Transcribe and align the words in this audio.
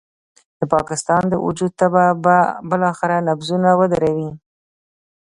د 0.59 0.61
پاکستان 0.73 1.23
د 1.29 1.33
وجود 1.45 1.71
تبه 1.81 2.05
به 2.23 2.37
بالاخره 2.69 3.15
نبضونه 3.27 3.69
ودروي. 3.79 4.29